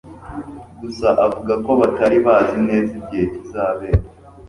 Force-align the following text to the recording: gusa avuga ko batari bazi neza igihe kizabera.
gusa 0.81 1.07
avuga 1.25 1.53
ko 1.65 1.71
batari 1.81 2.17
bazi 2.25 2.57
neza 2.69 2.91
igihe 3.01 3.25
kizabera. 3.33 4.03